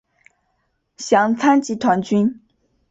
[0.97, 2.41] 详参集团军。